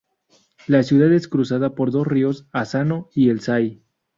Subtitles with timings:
[0.65, 3.83] La ciudad es cruzada por dos ríos: Asano y el Sai.